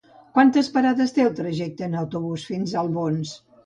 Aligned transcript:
Quantes 0.37 0.69
parades 0.77 1.13
té 1.19 1.25
el 1.27 1.37
trajecte 1.43 1.89
en 1.91 1.97
autobús 2.03 2.51
fins 2.53 2.79
a 2.79 2.85
Albons? 2.87 3.41